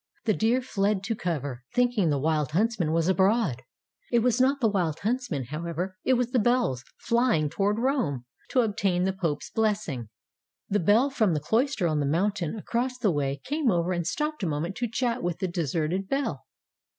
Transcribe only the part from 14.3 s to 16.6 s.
a moment to chat with the deserted bell.